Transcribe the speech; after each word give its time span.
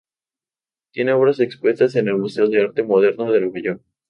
Tiene 0.93 1.13
obras 1.13 1.39
expuestas 1.39 1.95
en 1.95 2.07
el 2.07 2.17
Museo 2.17 2.47
de 2.49 2.63
Arte 2.63 2.81
Moderno 2.81 3.31
de 3.31 3.39
Nueva 3.41 3.59
York. 3.61 3.81